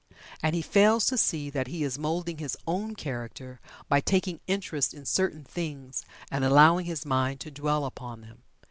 [0.41, 4.95] And he fails to see that he is moulding his own character by taking interest
[4.95, 8.41] in certain things, and allowing his mind to dwell upon them.